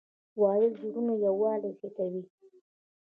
•واده 0.41 0.67
د 0.71 0.75
زړونو 0.81 1.13
یووالی 1.25 1.71
زیاتوي. 1.79 2.23